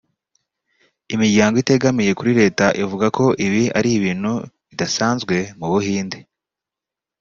[1.13, 4.31] Imiryango itegamiye kuri leta ivuga ko ibi ari ibintu
[4.69, 6.17] bidasanzwe mu Buhinde